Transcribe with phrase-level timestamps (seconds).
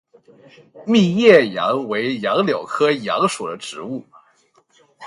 [0.87, 4.03] 密叶杨为杨柳科杨属的植物。